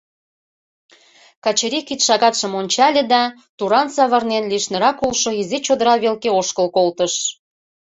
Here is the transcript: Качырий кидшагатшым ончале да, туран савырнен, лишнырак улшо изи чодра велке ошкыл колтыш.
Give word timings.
Качырий 1.43 1.85
кидшагатшым 1.87 2.51
ончале 2.59 3.03
да, 3.13 3.23
туран 3.57 3.87
савырнен, 3.95 4.43
лишнырак 4.51 4.97
улшо 5.05 5.29
изи 5.41 5.57
чодра 5.65 5.93
велке 6.03 6.29
ошкыл 6.39 6.67
колтыш. 6.75 7.13